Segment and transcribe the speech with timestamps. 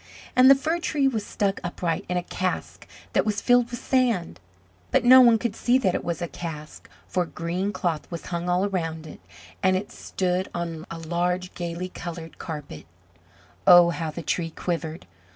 [0.35, 4.39] And the Fir tree was stuck upright in a cask that was filled with sand:
[4.89, 8.49] but no one could see that it was a cask, for green cloth was hung
[8.49, 9.19] all around it,
[9.61, 12.87] and it stood on a large gayly coloured carpet.
[13.67, 15.05] Oh, how the Tree quivered!